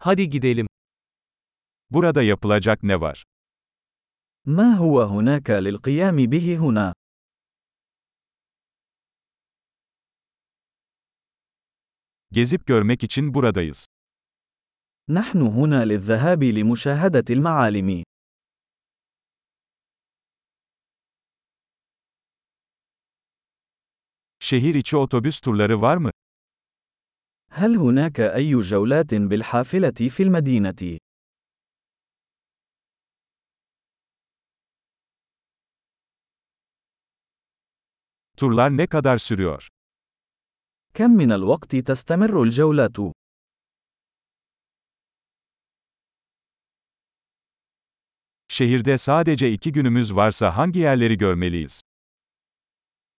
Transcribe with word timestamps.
Hadi 0.00 0.30
gidelim. 0.30 0.66
Burada 1.90 2.22
yapılacak 2.22 2.82
ne 2.82 3.00
var? 3.00 3.24
ما 4.46 4.74
هو 4.78 5.02
هناك 5.02 5.50
للقيام 5.50 6.16
به 6.16 6.56
هنا؟ 6.58 6.92
Gezip 12.32 12.66
görmek 12.66 13.04
için 13.04 13.34
buradayız. 13.34 13.86
نحن 15.08 15.40
هنا 15.40 15.84
للذهاب 15.84 16.42
لمشاهدة 16.42 17.24
المعالم. 17.30 18.04
Şehir 24.40 24.74
içi 24.74 24.96
otobüs 24.96 25.40
turları 25.40 25.80
var 25.80 25.96
mı? 25.96 26.10
هل 27.57 27.77
هناك 27.77 28.19
أي 28.19 28.61
جولات 28.61 29.13
بالحافلة 29.13 30.09
في 30.09 30.23
المدينة؟ 30.23 30.97
Turlar 38.37 38.77
ne 38.77 38.87
kadar 38.87 39.17
sürüyor? 39.17 39.67
كم 40.93 41.09
من 41.09 41.31
الوقت 41.31 41.75
تستمر 41.75 42.43
الجولات؟ 42.43 43.13
Şehirde 48.47 48.97
sadece 48.97 49.51
iki 49.51 49.71
günümüz 49.71 50.15
varsa 50.15 50.57
hangi 50.57 50.79
yerleri 50.79 51.17
görmeliyiz? 51.17 51.81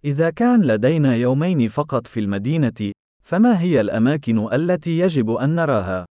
إذا 0.04 0.30
كان 0.30 0.62
لدينا 0.66 1.16
يومين 1.16 1.68
فقط 1.68 2.06
في 2.06 2.20
المدينة، 2.20 2.92
فما 3.28 3.60
هي 3.60 3.80
الأماكن 3.80 4.52
التي 4.52 4.98
يجب 4.98 5.30
أن 5.30 5.54
نراها؟ 5.54 6.06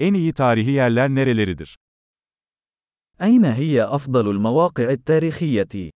En 0.00 0.14
iyi 0.14 0.32
tarihi 0.34 0.70
yerler 0.70 1.08
nereleridir? 1.08 1.76
أين 3.22 3.44
هي 3.44 3.82
أفضل 3.82 4.30
المواقع 4.30 4.90
التاريخية؟ 4.90 5.90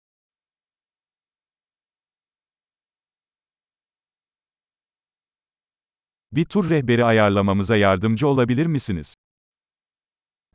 Bir 6.31 6.45
tur 6.45 6.69
rehberi 6.69 7.05
ayarlamamıza 7.05 7.75
yardımcı 7.77 8.27
olabilir 8.27 8.65
misiniz? 8.65 9.15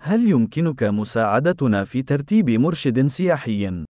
هل 0.02 0.30
يمكنك 0.30 0.84
مساعدتنا 0.84 1.84
في 1.84 2.02
ترتيب 2.04 2.50
مرشد 2.50 3.08
سياحي؟ 3.08 3.86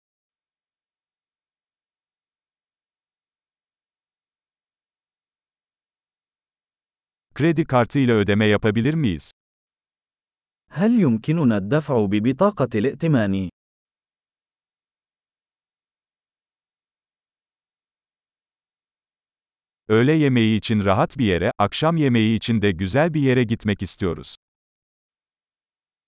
Kredi 7.34 7.64
kartı 7.64 7.98
ile 7.98 8.12
ödeme 8.12 8.47
yapabilir 8.47 8.95
miyiz? 8.95 9.31
هل 10.70 11.01
يمكننا 11.01 11.56
الدفع 11.56 12.06
ببطاقة 12.06 12.79
الائتمان؟ 12.79 13.51
Öğle 19.89 20.12
yemeği 20.12 20.59
için 20.59 20.84
rahat 20.84 21.19
bir 21.19 21.25
yere, 21.25 21.53
akşam 21.59 21.97
yemeği 21.97 22.36
için 22.36 22.62
de 22.62 22.70
güzel 22.70 23.14
bir 23.14 23.20
yere 23.20 23.42
gitmek 23.42 23.83
istiyoruz. 23.83 24.36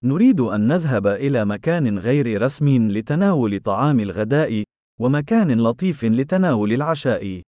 نريد 0.05 0.41
أن 0.41 0.69
نذهب 0.69 1.06
إلى 1.06 1.45
مكان 1.45 1.98
غير 1.98 2.43
رسمي 2.43 2.79
لتناول 2.79 3.61
طعام 3.61 4.01
الغداء، 4.01 4.65
ومكان 5.01 5.61
لطيف 5.61 6.05
لتناول 6.05 6.73
العشاء. 6.73 7.43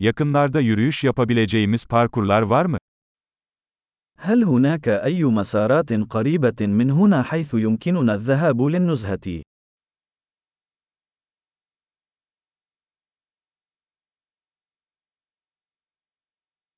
Yakınlarda 0.00 0.60
yürüyüş 0.60 1.04
yapabileceğimiz 1.04 1.84
parkurlar 1.84 2.42
var 2.42 2.66
mı? 2.66 2.78
هل 4.18 4.44
هناك 4.44 4.88
أي 4.88 5.24
مسارات 5.24 5.92
قريبة 5.92 6.60
من 6.66 6.90
هنا 6.90 7.22
حيث 7.22 7.54
يمكننا 7.54 8.14
الذهاب 8.14 8.62
للنزهة؟ 8.62 9.42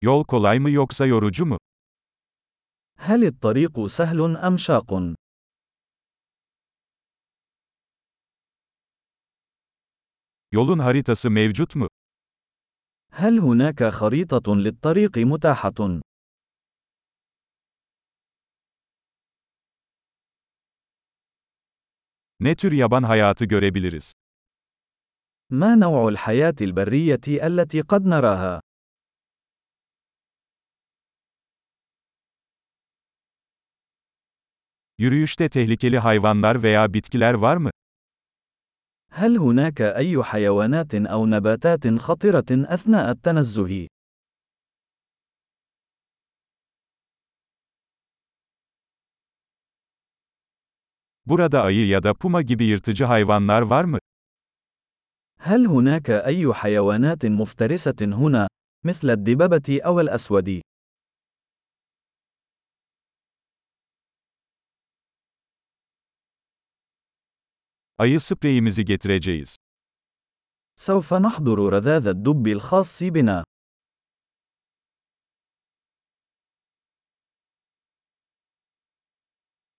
Yol 0.02 0.24
kolay 0.24 0.58
mı 0.58 0.70
yoksa 0.70 1.06
yorucu 1.06 1.46
mu? 1.46 1.58
هل 2.98 3.24
الطريق 3.24 3.86
سهل 3.86 4.36
أم 4.36 4.56
شاق؟ 4.56 5.14
Yolun 10.52 10.78
haritası 10.78 11.30
mevcut 11.30 11.74
mu? 11.76 11.88
هل 13.10 13.38
هناك 13.38 13.84
خريطة 13.88 14.54
للطريق 14.56 15.18
متاحة؟ 15.18 16.00
Ne 22.40 22.56
tür 22.56 22.72
yaban 22.72 23.02
hayatı 23.02 23.44
görebiliriz? 23.44 24.12
ما 25.50 25.74
نوع 25.74 26.08
الحياة 26.08 26.54
البرية 26.60 27.20
التي 27.28 27.80
قد 27.80 28.06
نراها؟ 28.06 28.60
Yürüyüşte 34.98 35.48
tehlikeli 35.48 35.98
hayvanlar 35.98 36.62
veya 36.62 36.94
bitkiler 36.94 37.34
var 37.34 37.56
mı? 37.56 37.70
هل 39.10 39.36
هناك 39.38 39.80
أي 39.80 40.22
حيوانات 40.22 40.94
أو 40.94 41.26
نباتات 41.26 41.88
خطرة 41.88 42.50
أثناء 42.50 43.10
التنزه؟ 43.10 43.88
Burada 51.26 51.62
ayı 51.62 51.86
ya 51.86 52.02
da 52.02 52.14
puma 52.14 52.42
gibi 52.42 52.64
yırtıcı 52.64 53.04
hayvanlar 53.04 53.62
var 53.62 53.84
mı? 53.84 53.98
هل 55.40 55.66
هناك 55.66 56.10
أي 56.10 56.52
حيوانات 56.54 57.26
مفترسة 57.26 58.00
هنا، 58.02 58.48
مثل 58.84 59.10
الدببة 59.10 59.80
أو 59.84 60.00
الأسود؟ 60.00 60.60
Ayı 67.98 68.20
spreyimizi 68.20 68.84
getireceğiz. 68.84 69.56
سوف 70.76 71.12
نحضر 71.12 71.58
رذاذ 71.72 72.06
الدب 72.08 72.46
الخاص 72.46 73.02
بنا. 73.02 73.44